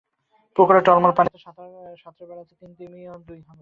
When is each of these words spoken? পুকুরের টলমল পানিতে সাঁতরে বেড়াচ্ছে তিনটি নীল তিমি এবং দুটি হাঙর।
পুকুরের 0.55 0.83
টলমল 0.85 1.11
পানিতে 1.17 1.37
সাঁতরে 2.03 2.25
বেড়াচ্ছে 2.29 2.55
তিনটি 2.59 2.83
নীল 2.83 2.91
তিমি 2.91 2.99
এবং 3.07 3.19
দুটি 3.27 3.41
হাঙর। 3.41 3.59